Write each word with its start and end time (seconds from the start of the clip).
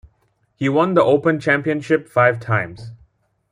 He 0.55 0.67
won 0.67 0.95
The 0.95 1.03
Open 1.03 1.39
Championship 1.39 2.07
five 2.09 2.39
times. 2.39 2.89